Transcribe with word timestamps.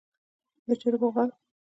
د 0.67 0.69
چرګو 0.81 1.09
غل. 1.15 1.29